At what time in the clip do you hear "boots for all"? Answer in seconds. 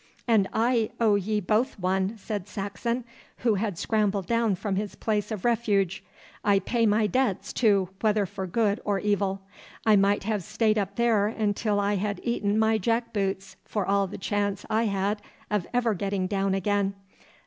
13.13-14.07